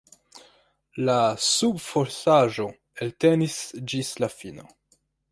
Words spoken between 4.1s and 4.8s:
la fino.